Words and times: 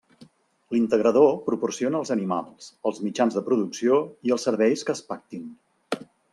L'integrador 0.75 1.27
proporciona 1.49 1.99
els 1.99 2.13
animals, 2.15 2.71
els 2.91 3.03
mitjans 3.09 3.39
de 3.39 3.45
producció 3.51 4.01
i 4.31 4.35
els 4.37 4.49
serveis 4.51 4.89
que 4.89 4.99
es 4.99 5.07
pactin. 5.13 5.49